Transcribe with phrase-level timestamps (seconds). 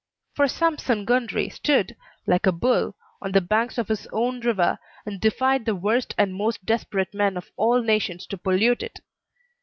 [0.33, 1.95] For Sampson Gundry stood,
[2.25, 6.33] like a bull, on the banks of his own river, and defied the worst and
[6.33, 9.01] most desperate men of all nations to pollute it.